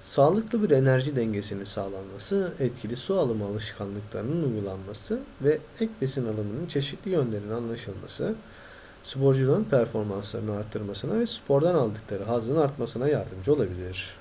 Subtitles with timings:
[0.00, 7.10] sağlıklı bir enerji dengesinin sağlanması etkili su alımı alışkanlıklarının uygulanması ve ek besin alımının çeşitli
[7.10, 8.34] yönlerinin anlaşılması
[9.04, 14.16] sporcuların performanslarını artırmasına ve spordan aldıkları hazzın artmasına yardımcı olabilir